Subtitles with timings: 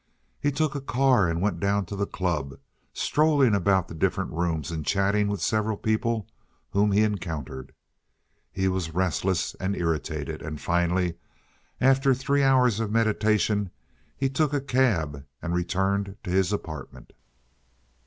[0.39, 2.57] He took a car and went down to the club,
[2.91, 6.25] strolling about the different rooms and chatting with several people
[6.71, 7.71] whom he encountered.
[8.51, 11.19] He was restless and irritated; and finally,
[11.79, 13.69] after three hours of meditation,
[14.17, 17.13] he took a cab and returned to his apartment.